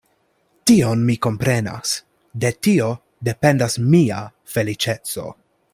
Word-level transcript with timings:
Tion 0.69 1.03
mi 1.09 1.17
komprenas; 1.25 1.91
de 2.45 2.51
tio 2.69 2.89
dependas 3.29 3.79
mia 3.95 4.23
feliĉeco. 4.57 5.33